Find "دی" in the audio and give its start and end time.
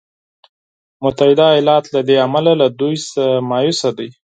3.97-4.09